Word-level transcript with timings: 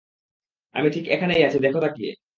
আমি 0.75 0.87
ঠিক 0.95 1.05
এখানেই 1.07 1.45
আছি, 1.47 1.57
দেখো 1.59 1.79
তাকিয়ে। 1.85 2.11